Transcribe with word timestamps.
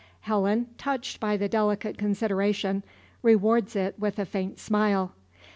Helen, 0.21 0.65
touched 0.79 1.19
by 1.19 1.37
the 1.37 1.47
delicate 1.47 1.95
consideration, 1.95 2.83
rewards 3.21 3.75
it 3.75 3.99
with 3.99 4.17
a 4.17 4.25
faint 4.25 4.57
smile. 4.57 5.11